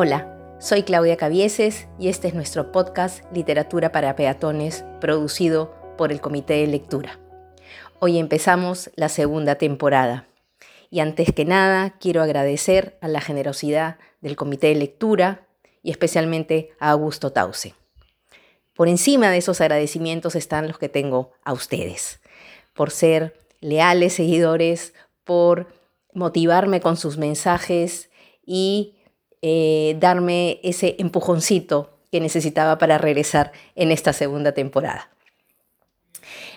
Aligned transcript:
Hola, 0.00 0.56
soy 0.60 0.84
Claudia 0.84 1.16
Cavieses 1.16 1.88
y 1.98 2.06
este 2.06 2.28
es 2.28 2.34
nuestro 2.34 2.70
podcast 2.70 3.24
Literatura 3.32 3.90
para 3.90 4.14
Peatones, 4.14 4.84
producido 5.00 5.74
por 5.96 6.12
el 6.12 6.20
Comité 6.20 6.54
de 6.54 6.68
Lectura. 6.68 7.18
Hoy 7.98 8.16
empezamos 8.20 8.92
la 8.94 9.08
segunda 9.08 9.56
temporada 9.56 10.28
y 10.88 11.00
antes 11.00 11.32
que 11.32 11.44
nada 11.44 11.96
quiero 11.98 12.22
agradecer 12.22 12.96
a 13.00 13.08
la 13.08 13.20
generosidad 13.20 13.98
del 14.20 14.36
Comité 14.36 14.68
de 14.68 14.76
Lectura 14.76 15.48
y 15.82 15.90
especialmente 15.90 16.70
a 16.78 16.90
Augusto 16.90 17.32
Tause. 17.32 17.74
Por 18.74 18.86
encima 18.86 19.32
de 19.32 19.38
esos 19.38 19.60
agradecimientos 19.60 20.36
están 20.36 20.68
los 20.68 20.78
que 20.78 20.88
tengo 20.88 21.32
a 21.42 21.52
ustedes, 21.52 22.20
por 22.72 22.92
ser 22.92 23.36
leales 23.60 24.12
seguidores, 24.12 24.94
por 25.24 25.66
motivarme 26.14 26.80
con 26.80 26.96
sus 26.96 27.18
mensajes 27.18 28.10
y 28.46 28.94
eh, 29.42 29.96
darme 29.98 30.60
ese 30.62 30.96
empujoncito 30.98 31.98
que 32.10 32.20
necesitaba 32.20 32.78
para 32.78 32.98
regresar 32.98 33.52
en 33.74 33.92
esta 33.92 34.12
segunda 34.12 34.52
temporada. 34.52 35.10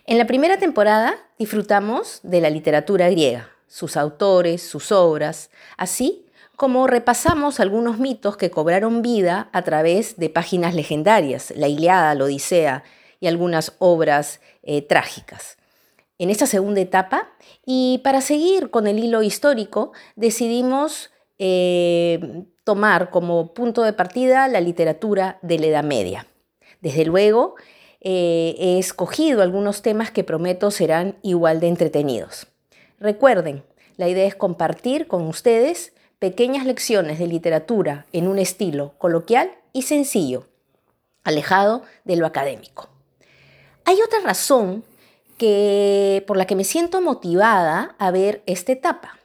En 0.05 0.17
la 0.17 0.25
primera 0.25 0.57
temporada 0.57 1.15
disfrutamos 1.37 2.19
de 2.23 2.41
la 2.41 2.49
literatura 2.49 3.09
griega, 3.09 3.49
sus 3.67 3.97
autores, 3.97 4.61
sus 4.61 4.91
obras, 4.91 5.51
así 5.77 6.25
como 6.55 6.85
repasamos 6.85 7.59
algunos 7.59 7.97
mitos 7.97 8.37
que 8.37 8.51
cobraron 8.51 9.01
vida 9.01 9.49
a 9.51 9.63
través 9.63 10.17
de 10.17 10.29
páginas 10.29 10.75
legendarias, 10.75 11.51
la 11.55 11.67
Iliada, 11.67 12.13
la 12.13 12.25
Odisea 12.25 12.83
y 13.19 13.27
algunas 13.27 13.73
obras 13.79 14.41
eh, 14.63 14.81
trágicas. 14.81 15.57
En 16.19 16.29
esta 16.29 16.45
segunda 16.45 16.79
etapa, 16.79 17.31
y 17.65 17.99
para 18.03 18.21
seguir 18.21 18.69
con 18.69 18.85
el 18.85 18.99
hilo 18.99 19.23
histórico, 19.23 19.91
decidimos 20.15 21.09
eh, 21.39 22.45
tomar 22.63 23.09
como 23.09 23.53
punto 23.53 23.83
de 23.83 23.93
partida 23.93 24.47
la 24.47 24.61
literatura 24.61 25.39
de 25.41 25.59
la 25.59 25.67
Edad 25.67 25.83
Media. 25.83 26.27
Desde 26.81 27.05
luego, 27.05 27.55
eh, 28.01 28.55
he 28.57 28.79
escogido 28.79 29.41
algunos 29.41 29.81
temas 29.81 30.11
que 30.11 30.23
prometo 30.23 30.71
serán 30.71 31.15
igual 31.21 31.59
de 31.59 31.67
entretenidos. 31.67 32.47
Recuerden, 32.99 33.63
la 33.97 34.09
idea 34.09 34.25
es 34.25 34.35
compartir 34.35 35.07
con 35.07 35.27
ustedes 35.27 35.93
pequeñas 36.19 36.65
lecciones 36.65 37.19
de 37.19 37.27
literatura 37.27 38.05
en 38.13 38.27
un 38.27 38.39
estilo 38.39 38.93
coloquial 38.97 39.51
y 39.73 39.83
sencillo, 39.83 40.47
alejado 41.23 41.83
de 42.03 42.15
lo 42.15 42.25
académico. 42.25 42.89
Hay 43.85 43.99
otra 44.01 44.19
razón 44.19 44.83
que, 45.37 46.23
por 46.27 46.37
la 46.37 46.45
que 46.45 46.55
me 46.55 46.63
siento 46.63 47.01
motivada 47.01 47.95
a 47.97 48.11
ver 48.11 48.43
esta 48.45 48.71
etapa. 48.71 49.17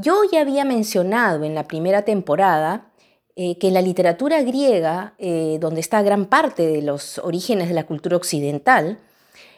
Yo 0.00 0.22
ya 0.30 0.42
había 0.42 0.64
mencionado 0.64 1.42
en 1.42 1.56
la 1.56 1.66
primera 1.66 2.02
temporada 2.02 2.92
eh, 3.34 3.58
que 3.58 3.66
en 3.66 3.74
la 3.74 3.82
literatura 3.82 4.40
griega, 4.42 5.14
eh, 5.18 5.58
donde 5.60 5.80
está 5.80 6.02
gran 6.02 6.26
parte 6.26 6.68
de 6.68 6.82
los 6.82 7.18
orígenes 7.18 7.66
de 7.66 7.74
la 7.74 7.84
cultura 7.84 8.16
occidental, 8.16 8.98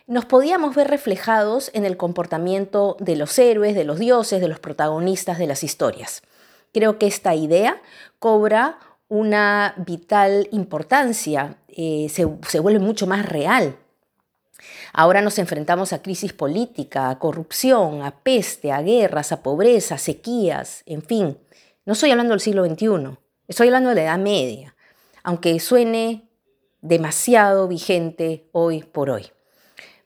nos 0.07 0.25
podíamos 0.25 0.75
ver 0.75 0.89
reflejados 0.89 1.71
en 1.75 1.85
el 1.85 1.99
comportamiento 1.99 2.97
de 3.01 3.17
los 3.17 3.39
héroes, 3.39 3.75
de 3.75 3.85
los 3.85 3.99
dioses, 3.99 4.41
de 4.41 4.49
los 4.49 4.59
protagonistas 4.59 5.39
de 5.39 5.47
las 5.47 5.63
historias. 5.63 6.23
Creo 6.73 6.99
que 6.99 7.07
esta 7.07 7.35
idea 7.35 7.83
cobra 8.19 8.79
una 9.09 9.75
vital 9.77 10.49
importancia, 10.53 11.59
eh, 11.69 12.09
se 12.09 12.61
vuelve 12.61 12.79
mucho 12.81 13.07
más 13.07 13.27
real 13.27 13.77
Ahora 14.93 15.23
nos 15.23 15.39
enfrentamos 15.39 15.93
a 15.93 16.03
crisis 16.03 16.33
política, 16.33 17.11
a 17.11 17.19
corrupción, 17.19 18.03
a 18.03 18.11
peste, 18.11 18.73
a 18.73 18.83
guerras, 18.83 19.33
a 19.33 19.43
pobreza, 19.43 19.97
a 19.97 19.99
sequías, 19.99 20.83
en 20.87 21.03
fin. 21.03 21.39
No 21.87 21.95
estoy 21.95 22.11
hablando 22.11 22.33
del 22.33 22.41
siglo 22.41 22.65
XXI, 22.65 23.19
estoy 23.49 23.69
hablando 23.69 23.91
de 23.91 23.97
la 23.97 24.03
Edad 24.03 24.19
Media, 24.19 24.75
aunque 25.23 25.59
suene 25.61 26.29
demasiado 26.83 27.69
vigente 27.69 28.49
hoy 28.53 28.83
por 28.83 29.11
hoy. 29.11 29.27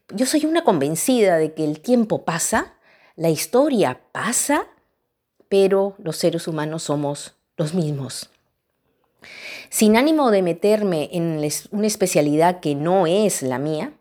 Yo 0.08 0.26
soy 0.26 0.44
una 0.44 0.64
convencida 0.64 1.38
de 1.38 1.54
que 1.54 1.64
el 1.64 1.80
tiempo 1.80 2.24
pasa, 2.24 2.74
la 3.16 3.30
historia 3.30 4.00
pasa, 4.12 4.66
pero 5.48 5.94
los 5.98 6.16
seres 6.16 6.46
humanos 6.48 6.84
somos 6.84 7.34
los 7.56 7.74
mismos. 7.74 8.30
Sin 9.70 9.96
ánimo 9.96 10.30
de 10.30 10.42
meterme 10.42 11.08
en 11.12 11.48
una 11.70 11.86
especialidad 11.86 12.60
que 12.60 12.74
no 12.74 13.06
es 13.06 13.42
la 13.42 13.58
mía, 13.58 13.92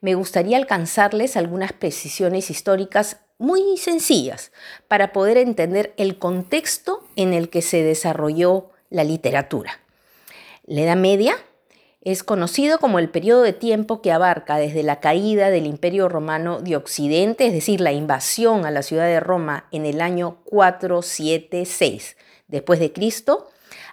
me 0.00 0.14
gustaría 0.14 0.56
alcanzarles 0.56 1.36
algunas 1.36 1.72
precisiones 1.72 2.50
históricas 2.50 3.18
muy 3.38 3.76
sencillas 3.76 4.52
para 4.88 5.12
poder 5.12 5.36
entender 5.36 5.94
el 5.96 6.18
contexto 6.18 7.04
en 7.16 7.34
el 7.34 7.48
que 7.48 7.62
se 7.62 7.82
desarrolló 7.82 8.70
la 8.88 9.04
literatura. 9.04 9.80
La 10.64 10.82
Edad 10.82 10.96
Media 10.96 11.36
es 12.02 12.22
conocido 12.24 12.78
como 12.78 12.98
el 12.98 13.08
periodo 13.10 13.42
de 13.42 13.52
tiempo 13.52 14.02
que 14.02 14.12
abarca 14.12 14.56
desde 14.56 14.82
la 14.82 15.00
caída 15.00 15.50
del 15.50 15.66
Imperio 15.66 16.08
Romano 16.08 16.60
de 16.60 16.76
Occidente, 16.76 17.46
es 17.46 17.52
decir, 17.52 17.80
la 17.80 17.92
invasión 17.92 18.66
a 18.66 18.70
la 18.70 18.82
ciudad 18.82 19.06
de 19.06 19.20
Roma 19.20 19.66
en 19.70 19.86
el 19.86 20.00
año 20.00 20.38
476 20.44 22.16
después 22.48 22.80
de 22.80 22.92
Cristo, 22.92 23.48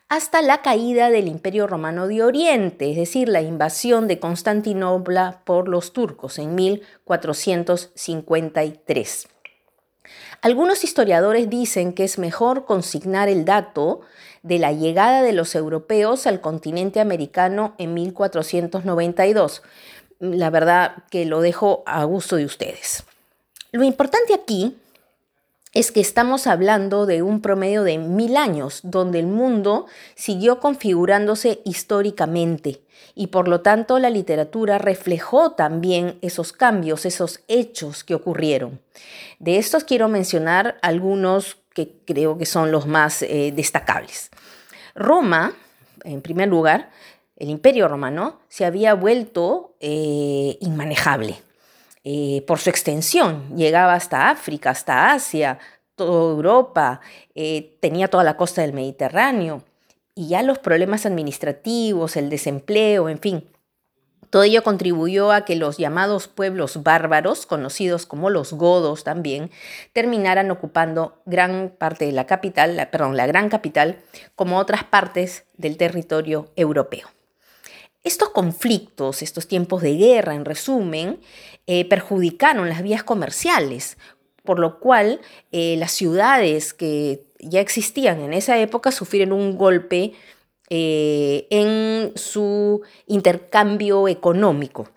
hasta 0.09 0.41
la 0.41 0.61
caída 0.63 1.11
del 1.11 1.27
Imperio 1.27 1.67
Romano 1.67 2.07
de 2.07 2.23
Oriente, 2.23 2.89
es 2.89 2.97
decir, 2.97 3.29
la 3.29 3.43
invasión 3.43 4.07
de 4.07 4.19
Constantinopla 4.19 5.43
por 5.45 5.69
los 5.69 5.93
turcos 5.93 6.39
en 6.39 6.55
1453. 6.55 9.27
Algunos 10.41 10.83
historiadores 10.83 11.47
dicen 11.49 11.93
que 11.93 12.05
es 12.05 12.17
mejor 12.17 12.65
consignar 12.65 13.29
el 13.29 13.45
dato 13.45 14.01
de 14.41 14.57
la 14.57 14.73
llegada 14.73 15.21
de 15.21 15.33
los 15.33 15.53
europeos 15.53 16.25
al 16.25 16.41
continente 16.41 16.99
americano 16.99 17.75
en 17.77 17.93
1492. 17.93 19.61
La 20.19 20.49
verdad 20.49 21.03
que 21.11 21.25
lo 21.25 21.41
dejo 21.41 21.83
a 21.85 22.03
gusto 22.05 22.37
de 22.37 22.45
ustedes. 22.45 23.03
Lo 23.71 23.83
importante 23.83 24.33
aquí 24.33 24.75
es 25.73 25.91
que 25.91 26.01
estamos 26.01 26.47
hablando 26.47 27.05
de 27.05 27.21
un 27.21 27.41
promedio 27.41 27.83
de 27.83 27.99
mil 27.99 28.37
años, 28.37 28.81
donde 28.83 29.19
el 29.19 29.27
mundo 29.27 29.85
siguió 30.15 30.59
configurándose 30.59 31.61
históricamente 31.63 32.81
y 33.13 33.27
por 33.27 33.47
lo 33.47 33.61
tanto 33.61 33.99
la 33.99 34.09
literatura 34.09 34.77
reflejó 34.77 35.51
también 35.51 36.17
esos 36.21 36.53
cambios, 36.53 37.05
esos 37.05 37.41
hechos 37.47 38.03
que 38.03 38.15
ocurrieron. 38.15 38.81
De 39.37 39.57
estos 39.57 39.83
quiero 39.83 40.07
mencionar 40.07 40.79
algunos 40.81 41.57
que 41.73 41.99
creo 42.05 42.37
que 42.37 42.45
son 42.45 42.71
los 42.71 42.87
más 42.87 43.21
eh, 43.21 43.53
destacables. 43.55 44.31
Roma, 44.95 45.53
en 46.03 46.21
primer 46.21 46.49
lugar, 46.49 46.89
el 47.37 47.49
imperio 47.49 47.87
romano, 47.87 48.39
se 48.49 48.65
había 48.65 48.95
vuelto 48.95 49.75
eh, 49.79 50.57
inmanejable 50.61 51.41
eh, 52.03 52.43
por 52.47 52.59
su 52.59 52.69
extensión. 52.69 53.55
Llegaba 53.55 53.93
hasta 53.93 54.29
África, 54.29 54.69
hasta 54.71 55.11
Asia, 55.11 55.59
toda 55.95 56.33
Europa, 56.33 57.01
eh, 57.35 57.77
tenía 57.81 58.07
toda 58.07 58.23
la 58.23 58.37
costa 58.37 58.61
del 58.61 58.73
Mediterráneo. 58.73 59.63
Y 60.15 60.29
ya 60.29 60.43
los 60.43 60.59
problemas 60.59 61.05
administrativos, 61.05 62.17
el 62.17 62.29
desempleo, 62.29 63.09
en 63.09 63.19
fin, 63.19 63.49
todo 64.29 64.43
ello 64.43 64.63
contribuyó 64.63 65.31
a 65.31 65.43
que 65.43 65.55
los 65.55 65.77
llamados 65.77 66.27
pueblos 66.27 66.83
bárbaros, 66.83 67.47
conocidos 67.47 68.05
como 68.05 68.29
los 68.29 68.53
godos 68.53 69.03
también, 69.03 69.49
terminaran 69.91 70.51
ocupando 70.51 71.21
gran 71.25 71.73
parte 71.75 72.05
de 72.05 72.11
la 72.11 72.27
capital, 72.27 72.87
perdón, 72.91 73.17
la 73.17 73.25
gran 73.25 73.49
capital, 73.49 73.97
como 74.35 74.57
otras 74.57 74.83
partes 74.83 75.45
del 75.57 75.77
territorio 75.77 76.51
europeo. 76.55 77.07
Estos 78.03 78.29
conflictos, 78.29 79.21
estos 79.21 79.47
tiempos 79.47 79.81
de 79.81 79.95
guerra, 79.95 80.33
en 80.33 80.45
resumen, 80.45 81.19
eh, 81.67 81.85
perjudicaron 81.85 82.69
las 82.69 82.81
vías 82.81 83.03
comerciales, 83.03 83.97
por 84.43 84.59
lo 84.59 84.79
cual 84.79 85.19
eh, 85.51 85.75
las 85.77 85.91
ciudades 85.91 86.73
que 86.73 87.25
ya 87.39 87.59
existían 87.59 88.21
en 88.21 88.33
esa 88.33 88.57
época 88.57 88.91
sufrieron 88.91 89.33
un 89.33 89.57
golpe 89.57 90.13
eh, 90.69 91.47
en 91.49 92.13
su 92.15 92.81
intercambio 93.07 94.07
económico. 94.07 94.87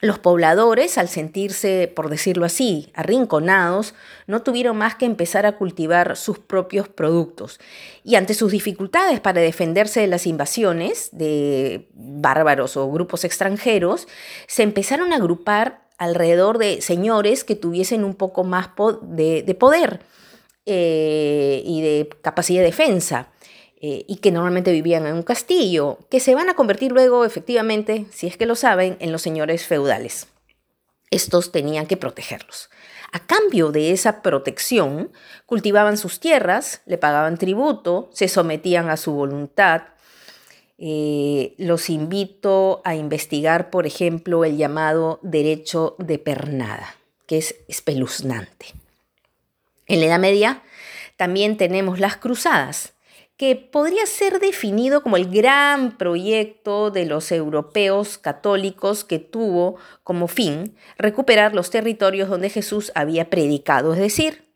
Los 0.00 0.18
pobladores, 0.18 0.98
al 0.98 1.08
sentirse, 1.08 1.90
por 1.94 2.10
decirlo 2.10 2.44
así, 2.44 2.90
arrinconados, 2.92 3.94
no 4.26 4.42
tuvieron 4.42 4.76
más 4.76 4.94
que 4.94 5.06
empezar 5.06 5.46
a 5.46 5.56
cultivar 5.56 6.18
sus 6.18 6.38
propios 6.38 6.86
productos. 6.86 7.58
Y 8.04 8.16
ante 8.16 8.34
sus 8.34 8.52
dificultades 8.52 9.20
para 9.20 9.40
defenderse 9.40 10.00
de 10.00 10.06
las 10.06 10.26
invasiones 10.26 11.08
de 11.12 11.88
bárbaros 11.94 12.76
o 12.76 12.90
grupos 12.92 13.24
extranjeros, 13.24 14.06
se 14.46 14.64
empezaron 14.64 15.14
a 15.14 15.16
agrupar 15.16 15.86
alrededor 15.96 16.58
de 16.58 16.82
señores 16.82 17.42
que 17.42 17.56
tuviesen 17.56 18.04
un 18.04 18.14
poco 18.14 18.44
más 18.44 18.68
de, 19.00 19.56
poder 19.58 20.00
eh, 20.66 21.62
y 21.64 21.80
de 21.80 22.10
capacidad 22.20 22.60
de 22.60 22.66
defensa. 22.66 23.30
Eh, 23.78 24.06
y 24.08 24.16
que 24.16 24.30
normalmente 24.30 24.72
vivían 24.72 25.06
en 25.06 25.14
un 25.14 25.22
castillo, 25.22 25.98
que 26.10 26.18
se 26.18 26.34
van 26.34 26.48
a 26.48 26.54
convertir 26.54 26.92
luego, 26.92 27.26
efectivamente, 27.26 28.06
si 28.10 28.26
es 28.26 28.38
que 28.38 28.46
lo 28.46 28.54
saben, 28.54 28.96
en 29.00 29.12
los 29.12 29.22
señores 29.22 29.66
feudales. 29.66 30.28
estos 31.10 31.52
tenían 31.52 31.86
que 31.86 31.96
protegerlos. 31.96 32.68
A 33.12 33.20
cambio 33.20 33.70
de 33.70 33.92
esa 33.92 34.22
protección, 34.22 35.12
cultivaban 35.46 35.96
sus 35.96 36.18
tierras, 36.20 36.82
le 36.84 36.98
pagaban 36.98 37.38
tributo, 37.38 38.10
se 38.12 38.28
sometían 38.28 38.90
a 38.90 38.96
su 38.96 39.12
voluntad. 39.12 39.82
Eh, 40.78 41.54
los 41.58 41.88
invito 41.88 42.82
a 42.84 42.96
investigar, 42.96 43.70
por 43.70 43.86
ejemplo, 43.86 44.44
el 44.44 44.56
llamado 44.56 45.20
derecho 45.22 45.94
de 45.98 46.18
pernada, 46.18 46.96
que 47.26 47.38
es 47.38 47.54
espeluznante. 47.68 48.66
En 49.86 50.00
la 50.00 50.06
Edad 50.06 50.18
Media 50.18 50.62
también 51.16 51.56
tenemos 51.56 52.00
las 52.00 52.16
cruzadas, 52.16 52.95
que 53.36 53.54
podría 53.54 54.06
ser 54.06 54.40
definido 54.40 55.02
como 55.02 55.16
el 55.16 55.30
gran 55.30 55.98
proyecto 55.98 56.90
de 56.90 57.04
los 57.04 57.30
europeos 57.32 58.16
católicos 58.16 59.04
que 59.04 59.18
tuvo 59.18 59.76
como 60.04 60.26
fin 60.26 60.74
recuperar 60.96 61.54
los 61.54 61.70
territorios 61.70 62.30
donde 62.30 62.48
Jesús 62.48 62.92
había 62.94 63.28
predicado, 63.28 63.92
es 63.92 63.98
decir, 63.98 64.46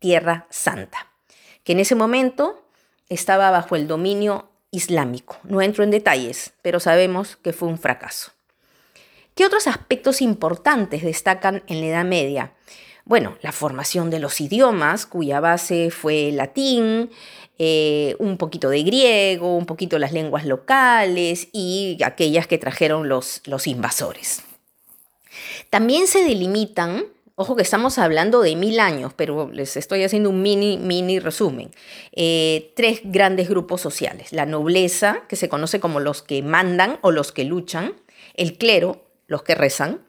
Tierra 0.00 0.46
Santa, 0.50 1.12
que 1.62 1.72
en 1.72 1.80
ese 1.80 1.94
momento 1.94 2.64
estaba 3.08 3.50
bajo 3.50 3.76
el 3.76 3.86
dominio 3.86 4.50
islámico. 4.72 5.38
No 5.44 5.62
entro 5.62 5.84
en 5.84 5.90
detalles, 5.90 6.52
pero 6.62 6.80
sabemos 6.80 7.36
que 7.36 7.52
fue 7.52 7.68
un 7.68 7.78
fracaso. 7.78 8.32
¿Qué 9.34 9.44
otros 9.44 9.66
aspectos 9.66 10.20
importantes 10.22 11.02
destacan 11.02 11.62
en 11.66 11.80
la 11.80 11.86
Edad 11.86 12.04
Media? 12.04 12.54
Bueno, 13.06 13.38
la 13.40 13.52
formación 13.52 14.10
de 14.10 14.18
los 14.18 14.40
idiomas, 14.40 15.06
cuya 15.06 15.38
base 15.38 15.92
fue 15.92 16.30
el 16.30 16.38
latín, 16.38 17.08
eh, 17.56 18.16
un 18.18 18.36
poquito 18.36 18.68
de 18.68 18.82
griego, 18.82 19.56
un 19.56 19.64
poquito 19.64 20.00
las 20.00 20.10
lenguas 20.10 20.44
locales 20.44 21.46
y 21.52 21.98
aquellas 22.04 22.48
que 22.48 22.58
trajeron 22.58 23.08
los, 23.08 23.42
los 23.46 23.68
invasores. 23.68 24.42
También 25.70 26.08
se 26.08 26.24
delimitan, 26.24 27.04
ojo 27.36 27.54
que 27.54 27.62
estamos 27.62 27.96
hablando 27.98 28.42
de 28.42 28.56
mil 28.56 28.80
años, 28.80 29.12
pero 29.14 29.52
les 29.52 29.76
estoy 29.76 30.02
haciendo 30.02 30.28
un 30.28 30.42
mini, 30.42 30.76
mini 30.76 31.20
resumen, 31.20 31.70
eh, 32.10 32.72
tres 32.74 33.02
grandes 33.04 33.48
grupos 33.48 33.80
sociales. 33.80 34.32
La 34.32 34.46
nobleza, 34.46 35.22
que 35.28 35.36
se 35.36 35.48
conoce 35.48 35.78
como 35.78 36.00
los 36.00 36.22
que 36.22 36.42
mandan 36.42 36.98
o 37.02 37.12
los 37.12 37.30
que 37.30 37.44
luchan, 37.44 37.94
el 38.34 38.58
clero, 38.58 39.04
los 39.28 39.44
que 39.44 39.54
rezan, 39.54 40.05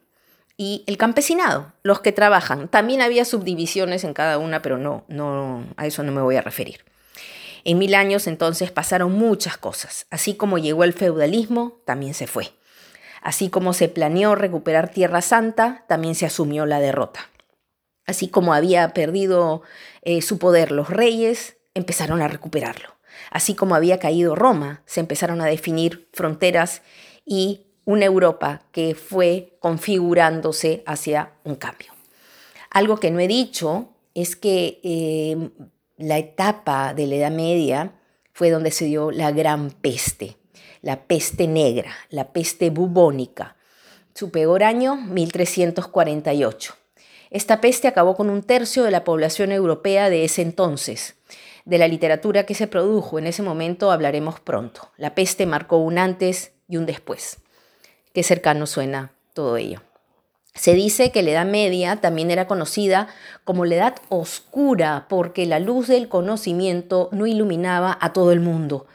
y 0.60 0.82
el 0.88 0.96
campesinado, 0.98 1.72
los 1.84 2.00
que 2.00 2.10
trabajan. 2.10 2.66
También 2.66 3.00
había 3.00 3.24
subdivisiones 3.24 4.02
en 4.02 4.12
cada 4.12 4.38
una, 4.38 4.60
pero 4.60 4.76
no, 4.76 5.04
no, 5.06 5.64
a 5.76 5.86
eso 5.86 6.02
no 6.02 6.10
me 6.10 6.20
voy 6.20 6.34
a 6.34 6.42
referir. 6.42 6.84
En 7.64 7.78
mil 7.78 7.94
años 7.94 8.26
entonces 8.26 8.72
pasaron 8.72 9.12
muchas 9.12 9.56
cosas. 9.56 10.06
Así 10.10 10.34
como 10.34 10.58
llegó 10.58 10.82
el 10.82 10.92
feudalismo, 10.92 11.80
también 11.84 12.12
se 12.12 12.26
fue. 12.26 12.50
Así 13.22 13.50
como 13.50 13.72
se 13.72 13.88
planeó 13.88 14.34
recuperar 14.34 14.90
Tierra 14.90 15.22
Santa, 15.22 15.84
también 15.86 16.16
se 16.16 16.26
asumió 16.26 16.66
la 16.66 16.80
derrota. 16.80 17.28
Así 18.04 18.28
como 18.28 18.52
había 18.52 18.92
perdido 18.94 19.62
eh, 20.02 20.22
su 20.22 20.38
poder 20.38 20.72
los 20.72 20.90
reyes, 20.90 21.56
empezaron 21.74 22.20
a 22.20 22.28
recuperarlo. 22.28 22.96
Así 23.30 23.54
como 23.54 23.76
había 23.76 24.00
caído 24.00 24.34
Roma, 24.34 24.82
se 24.86 25.00
empezaron 25.00 25.40
a 25.40 25.46
definir 25.46 26.08
fronteras 26.12 26.82
y 27.24 27.67
una 27.88 28.04
Europa 28.04 28.60
que 28.70 28.94
fue 28.94 29.56
configurándose 29.60 30.82
hacia 30.84 31.32
un 31.44 31.54
cambio. 31.54 31.90
Algo 32.68 33.00
que 33.00 33.10
no 33.10 33.18
he 33.18 33.26
dicho 33.26 33.88
es 34.12 34.36
que 34.36 34.78
eh, 34.82 35.48
la 35.96 36.18
etapa 36.18 36.92
de 36.92 37.06
la 37.06 37.14
Edad 37.14 37.30
Media 37.30 37.92
fue 38.34 38.50
donde 38.50 38.72
se 38.72 38.84
dio 38.84 39.10
la 39.10 39.32
gran 39.32 39.70
peste, 39.70 40.36
la 40.82 41.04
peste 41.04 41.48
negra, 41.48 41.90
la 42.10 42.30
peste 42.34 42.68
bubónica. 42.68 43.56
Su 44.14 44.30
peor 44.30 44.64
año, 44.64 44.96
1348. 44.96 46.74
Esta 47.30 47.62
peste 47.62 47.88
acabó 47.88 48.16
con 48.16 48.28
un 48.28 48.42
tercio 48.42 48.84
de 48.84 48.90
la 48.90 49.04
población 49.04 49.50
europea 49.50 50.10
de 50.10 50.24
ese 50.24 50.42
entonces. 50.42 51.14
De 51.64 51.78
la 51.78 51.88
literatura 51.88 52.44
que 52.44 52.54
se 52.54 52.66
produjo 52.66 53.18
en 53.18 53.28
ese 53.28 53.42
momento 53.42 53.90
hablaremos 53.90 54.40
pronto. 54.40 54.90
La 54.98 55.14
peste 55.14 55.46
marcó 55.46 55.78
un 55.78 55.96
antes 55.96 56.52
y 56.68 56.76
un 56.76 56.84
después. 56.84 57.38
Qué 58.18 58.24
cercano 58.24 58.66
suena 58.66 59.12
todo 59.32 59.56
ello. 59.58 59.80
Se 60.52 60.74
dice 60.74 61.12
que 61.12 61.22
la 61.22 61.30
Edad 61.30 61.46
Media 61.46 62.00
también 62.00 62.32
era 62.32 62.48
conocida 62.48 63.06
como 63.44 63.64
la 63.64 63.76
Edad 63.76 63.94
Oscura 64.08 65.06
porque 65.08 65.46
la 65.46 65.60
luz 65.60 65.86
del 65.86 66.08
conocimiento 66.08 67.10
no 67.12 67.28
iluminaba 67.28 67.96
a 68.00 68.12
todo 68.12 68.32
el 68.32 68.40
mundo. 68.40 68.88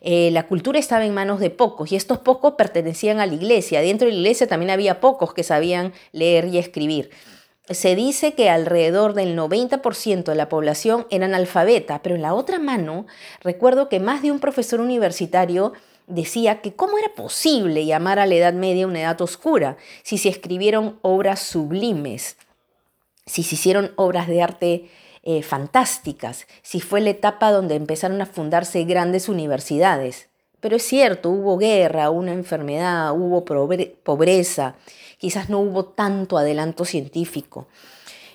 Eh, 0.00 0.30
la 0.30 0.46
cultura 0.46 0.78
estaba 0.78 1.04
en 1.04 1.12
manos 1.12 1.40
de 1.40 1.50
pocos 1.50 1.92
y 1.92 1.96
estos 1.96 2.20
pocos 2.20 2.54
pertenecían 2.54 3.20
a 3.20 3.26
la 3.26 3.34
iglesia. 3.34 3.82
Dentro 3.82 4.06
de 4.06 4.14
la 4.14 4.20
iglesia 4.20 4.46
también 4.46 4.70
había 4.70 4.98
pocos 4.98 5.34
que 5.34 5.42
sabían 5.42 5.92
leer 6.12 6.46
y 6.46 6.56
escribir. 6.56 7.10
Se 7.68 7.94
dice 7.94 8.32
que 8.32 8.48
alrededor 8.48 9.12
del 9.12 9.36
90% 9.36 10.24
de 10.24 10.34
la 10.34 10.48
población 10.48 11.06
era 11.10 11.26
analfabeta, 11.26 12.00
pero 12.00 12.14
en 12.14 12.22
la 12.22 12.32
otra 12.32 12.58
mano 12.58 13.04
recuerdo 13.42 13.90
que 13.90 14.00
más 14.00 14.22
de 14.22 14.32
un 14.32 14.40
profesor 14.40 14.80
universitario 14.80 15.74
decía 16.10 16.60
que 16.60 16.74
cómo 16.74 16.98
era 16.98 17.14
posible 17.14 17.86
llamar 17.86 18.18
a 18.18 18.26
la 18.26 18.34
Edad 18.34 18.52
Media 18.52 18.86
una 18.86 19.00
edad 19.00 19.20
oscura 19.20 19.76
si 20.02 20.18
se 20.18 20.28
escribieron 20.28 20.98
obras 21.02 21.40
sublimes, 21.40 22.36
si 23.26 23.42
se 23.42 23.54
hicieron 23.54 23.92
obras 23.96 24.28
de 24.28 24.42
arte 24.42 24.90
eh, 25.22 25.42
fantásticas, 25.42 26.46
si 26.62 26.80
fue 26.80 27.00
la 27.00 27.10
etapa 27.10 27.52
donde 27.52 27.74
empezaron 27.74 28.20
a 28.20 28.26
fundarse 28.26 28.84
grandes 28.84 29.28
universidades. 29.28 30.28
Pero 30.60 30.76
es 30.76 30.82
cierto, 30.82 31.30
hubo 31.30 31.56
guerra, 31.56 32.10
una 32.10 32.32
enfermedad, 32.32 33.12
hubo 33.12 33.44
pobreza, 33.44 34.76
quizás 35.18 35.48
no 35.48 35.60
hubo 35.60 35.86
tanto 35.86 36.36
adelanto 36.36 36.84
científico. 36.84 37.66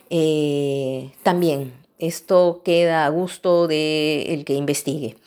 Eh, 0.10 1.12
también 1.24 1.74
esto 2.00 2.62
queda 2.64 3.06
a 3.06 3.10
gusto 3.10 3.68
del 3.68 4.44
que 4.46 4.54
investigue. 4.54 5.18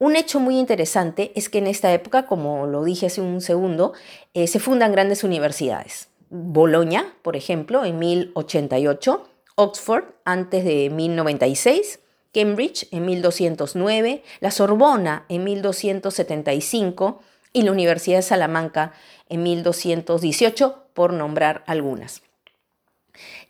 Un 0.00 0.16
hecho 0.16 0.40
muy 0.40 0.58
interesante 0.58 1.30
es 1.34 1.50
que 1.50 1.58
en 1.58 1.66
esta 1.66 1.92
época, 1.92 2.24
como 2.24 2.66
lo 2.66 2.84
dije 2.84 3.04
hace 3.04 3.20
un 3.20 3.42
segundo, 3.42 3.92
eh, 4.32 4.46
se 4.46 4.58
fundan 4.58 4.92
grandes 4.92 5.24
universidades. 5.24 6.08
Bolonia, 6.30 7.12
por 7.20 7.36
ejemplo, 7.36 7.84
en 7.84 7.98
1088, 7.98 9.28
Oxford 9.56 10.04
antes 10.24 10.64
de 10.64 10.88
1096, 10.88 12.00
Cambridge 12.32 12.88
en 12.92 13.04
1209, 13.04 14.22
la 14.40 14.50
Sorbona 14.50 15.26
en 15.28 15.44
1275 15.44 17.20
y 17.52 17.60
la 17.60 17.72
Universidad 17.72 18.16
de 18.16 18.22
Salamanca 18.22 18.94
en 19.28 19.42
1218, 19.42 20.82
por 20.94 21.12
nombrar 21.12 21.62
algunas. 21.66 22.22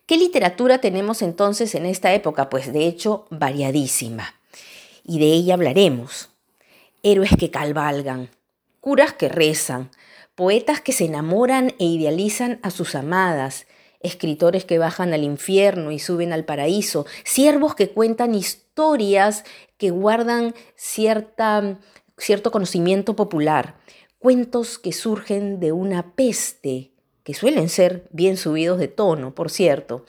¿Qué 0.05 0.17
literatura 0.17 0.79
tenemos 0.79 1.23
entonces 1.23 1.77
en 1.77 1.87
esta 1.87 2.13
época? 2.13 2.51
Pues 2.51 2.73
de 2.73 2.89
hecho 2.89 3.27
variadísima. 3.31 4.35
Y 5.05 5.21
de 5.21 5.27
ella 5.27 5.55
hablaremos 5.55 6.30
héroes 7.03 7.31
que 7.39 7.51
cabalgan, 7.51 8.31
curas 8.81 9.13
que 9.13 9.29
rezan, 9.29 9.91
poetas 10.35 10.81
que 10.81 10.93
se 10.93 11.05
enamoran 11.05 11.75
e 11.79 11.85
idealizan 11.85 12.61
a 12.63 12.71
sus 12.71 12.95
amadas, 12.95 13.67
escritores 14.01 14.65
que 14.65 14.79
bajan 14.79 15.13
al 15.13 15.25
infierno 15.25 15.93
y 15.93 15.99
suben 15.99 16.33
al 16.33 16.45
paraíso, 16.45 17.07
siervos 17.25 17.75
que 17.75 17.91
cuentan 17.91 18.35
historias 18.35 19.45
que 19.77 19.91
guardan 19.91 20.55
cierta, 20.77 21.79
cierto 22.17 22.51
conocimiento 22.51 23.15
popular, 23.17 23.77
cuentos 24.19 24.79
que 24.79 24.93
surgen 24.93 25.61
de 25.61 25.73
una 25.73 26.15
peste, 26.15 26.93
que 27.23 27.35
suelen 27.35 27.69
ser 27.69 28.09
bien 28.11 28.37
subidos 28.37 28.79
de 28.79 28.89
tono, 28.89 29.35
por 29.35 29.51
cierto, 29.51 30.07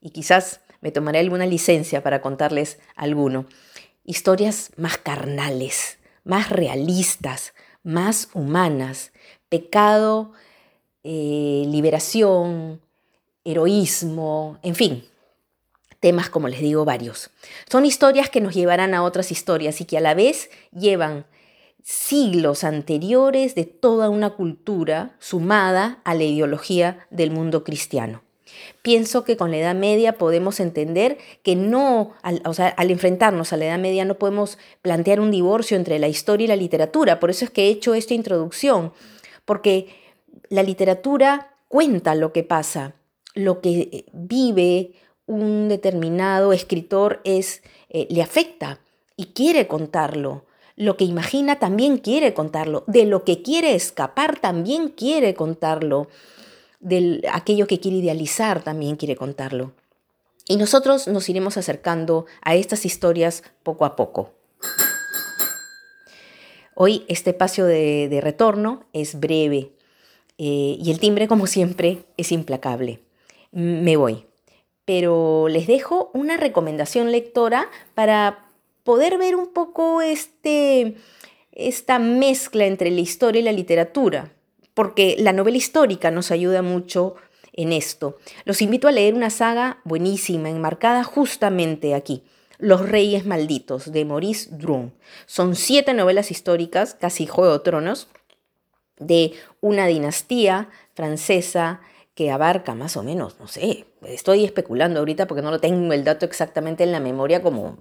y 0.00 0.10
quizás 0.10 0.60
me 0.80 0.90
tomaré 0.90 1.20
alguna 1.20 1.46
licencia 1.46 2.02
para 2.02 2.20
contarles 2.20 2.78
alguno, 2.96 3.46
historias 4.04 4.70
más 4.76 4.98
carnales, 4.98 5.98
más 6.24 6.50
realistas, 6.50 7.54
más 7.82 8.28
humanas. 8.34 9.12
Pecado, 9.48 10.32
eh, 11.04 11.64
liberación, 11.68 12.80
heroísmo, 13.44 14.58
en 14.62 14.74
fin, 14.74 15.04
temas 16.00 16.30
como 16.30 16.48
les 16.48 16.60
digo 16.60 16.84
varios. 16.84 17.30
Son 17.70 17.84
historias 17.84 18.30
que 18.30 18.40
nos 18.40 18.54
llevarán 18.54 18.94
a 18.94 19.02
otras 19.02 19.30
historias 19.32 19.80
y 19.80 19.84
que 19.84 19.98
a 19.98 20.00
la 20.00 20.14
vez 20.14 20.50
llevan 20.72 21.26
siglos 21.82 22.64
anteriores 22.64 23.54
de 23.54 23.64
toda 23.64 24.08
una 24.08 24.30
cultura 24.30 25.16
sumada 25.18 26.00
a 26.04 26.14
la 26.14 26.24
ideología 26.24 27.06
del 27.10 27.30
mundo 27.30 27.64
cristiano. 27.64 28.22
Pienso 28.82 29.24
que 29.24 29.36
con 29.36 29.50
la 29.50 29.58
Edad 29.58 29.74
Media 29.74 30.18
podemos 30.18 30.60
entender 30.60 31.18
que 31.42 31.56
no, 31.56 32.12
al, 32.22 32.42
o 32.44 32.54
sea, 32.54 32.68
al 32.68 32.90
enfrentarnos 32.90 33.52
a 33.52 33.56
la 33.56 33.66
Edad 33.66 33.78
Media 33.78 34.04
no 34.04 34.18
podemos 34.18 34.58
plantear 34.82 35.20
un 35.20 35.30
divorcio 35.30 35.76
entre 35.76 35.98
la 35.98 36.08
historia 36.08 36.44
y 36.44 36.48
la 36.48 36.56
literatura. 36.56 37.20
Por 37.20 37.30
eso 37.30 37.44
es 37.44 37.50
que 37.50 37.64
he 37.64 37.68
hecho 37.68 37.94
esta 37.94 38.14
introducción, 38.14 38.92
porque 39.44 39.88
la 40.48 40.62
literatura 40.62 41.54
cuenta 41.68 42.14
lo 42.14 42.32
que 42.32 42.42
pasa, 42.42 42.94
lo 43.34 43.60
que 43.60 44.04
vive 44.12 44.92
un 45.26 45.68
determinado 45.68 46.52
escritor 46.52 47.20
es, 47.24 47.62
eh, 47.88 48.06
le 48.10 48.22
afecta 48.22 48.80
y 49.16 49.26
quiere 49.26 49.66
contarlo. 49.66 50.44
Lo 50.76 50.96
que 50.96 51.04
imagina 51.04 51.58
también 51.58 51.98
quiere 51.98 52.34
contarlo. 52.34 52.84
De 52.86 53.04
lo 53.04 53.24
que 53.24 53.42
quiere 53.42 53.74
escapar 53.74 54.38
también 54.40 54.88
quiere 54.88 55.34
contarlo 55.34 56.08
de 56.82 57.22
aquello 57.32 57.66
que 57.66 57.80
quiere 57.80 57.98
idealizar 57.98 58.62
también 58.62 58.96
quiere 58.96 59.16
contarlo. 59.16 59.72
Y 60.46 60.56
nosotros 60.56 61.08
nos 61.08 61.28
iremos 61.28 61.56
acercando 61.56 62.26
a 62.42 62.54
estas 62.54 62.84
historias 62.84 63.42
poco 63.62 63.84
a 63.84 63.96
poco. 63.96 64.32
Hoy 66.74 67.04
este 67.08 67.30
espacio 67.30 67.64
de, 67.64 68.18
retorno 68.22 68.84
es 68.92 69.18
breve 69.18 69.72
eh, 70.38 70.76
y 70.78 70.90
el 70.90 70.98
timbre, 70.98 71.28
como 71.28 71.46
siempre, 71.46 72.04
es 72.16 72.32
implacable. 72.32 73.00
Me 73.52 73.96
voy. 73.96 74.26
Pero 74.84 75.46
les 75.48 75.68
dejo 75.68 76.10
una 76.12 76.36
recomendación 76.36 77.12
lectora 77.12 77.68
para 77.94 78.46
poder 78.82 79.16
ver 79.16 79.36
un 79.36 79.52
poco 79.52 80.02
este, 80.02 80.96
esta 81.52 81.98
mezcla 82.00 82.66
entre 82.66 82.90
la 82.90 83.00
historia 83.00 83.40
y 83.40 83.44
la 83.44 83.52
literatura, 83.52 84.32
porque 84.74 85.16
la 85.18 85.32
novela 85.32 85.56
histórica 85.56 86.10
nos 86.10 86.30
ayuda 86.30 86.62
mucho 86.62 87.14
en 87.52 87.72
esto. 87.72 88.18
Los 88.44 88.62
invito 88.62 88.88
a 88.88 88.92
leer 88.92 89.14
una 89.14 89.30
saga 89.30 89.80
buenísima, 89.84 90.50
enmarcada 90.50 91.04
justamente 91.04 91.94
aquí. 91.94 92.24
Los 92.58 92.88
Reyes 92.88 93.26
Malditos, 93.26 93.90
de 93.90 94.04
Maurice 94.04 94.50
Drum. 94.52 94.92
Son 95.26 95.56
siete 95.56 95.94
novelas 95.94 96.30
históricas, 96.30 96.94
casi 96.94 97.26
Juego 97.26 97.54
de 97.54 97.64
Tronos, 97.64 98.08
de 98.98 99.32
una 99.60 99.86
dinastía 99.86 100.68
francesa 100.94 101.80
que 102.14 102.30
abarca 102.30 102.74
más 102.74 102.96
o 102.96 103.02
menos, 103.02 103.40
no 103.40 103.48
sé, 103.48 103.86
estoy 104.02 104.44
especulando 104.44 104.98
ahorita 104.98 105.26
porque 105.26 105.42
no 105.42 105.50
lo 105.50 105.60
tengo 105.60 105.92
el 105.94 106.04
dato 106.04 106.26
exactamente 106.26 106.84
en 106.84 106.92
la 106.92 107.00
memoria, 107.00 107.42
como 107.42 107.78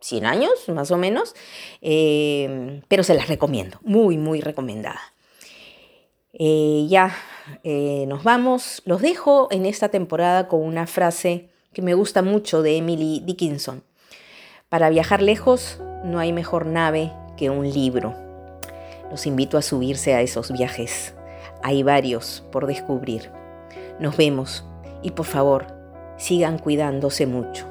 100 0.00 0.26
años 0.26 0.68
más 0.68 0.90
o 0.90 0.98
menos, 0.98 1.34
eh, 1.80 2.82
pero 2.88 3.02
se 3.02 3.14
las 3.14 3.28
recomiendo, 3.28 3.78
muy, 3.82 4.18
muy 4.18 4.40
recomendada. 4.40 5.00
Eh, 6.34 6.86
ya 6.88 7.14
eh, 7.62 8.06
nos 8.08 8.24
vamos, 8.24 8.82
los 8.86 9.02
dejo 9.02 9.48
en 9.50 9.66
esta 9.66 9.90
temporada 9.90 10.48
con 10.48 10.62
una 10.62 10.86
frase 10.86 11.50
que 11.74 11.82
me 11.82 11.94
gusta 11.94 12.22
mucho 12.22 12.62
de 12.62 12.78
Emily 12.78 13.22
Dickinson. 13.24 13.82
Para 14.68 14.88
viajar 14.88 15.20
lejos 15.20 15.80
no 16.04 16.18
hay 16.18 16.32
mejor 16.32 16.66
nave 16.66 17.12
que 17.36 17.50
un 17.50 17.70
libro. 17.70 18.14
Los 19.10 19.26
invito 19.26 19.58
a 19.58 19.62
subirse 19.62 20.14
a 20.14 20.22
esos 20.22 20.50
viajes. 20.52 21.14
Hay 21.62 21.82
varios 21.82 22.44
por 22.50 22.66
descubrir. 22.66 23.30
Nos 24.00 24.16
vemos 24.16 24.64
y 25.02 25.10
por 25.10 25.26
favor, 25.26 25.66
sigan 26.16 26.58
cuidándose 26.58 27.26
mucho. 27.26 27.66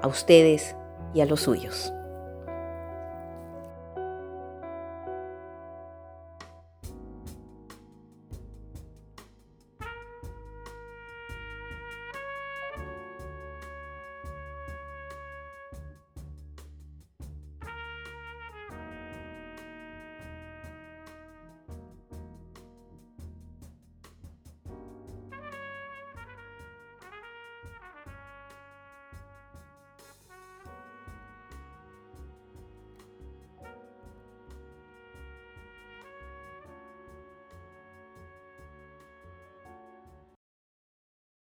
A 0.00 0.06
ustedes 0.06 0.76
y 1.14 1.20
a 1.20 1.26
los 1.26 1.40
suyos. 1.40 1.92